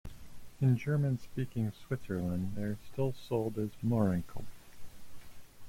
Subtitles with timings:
[0.59, 4.47] In German-speaking Switzerland they are still sold as "Mohrenkopf".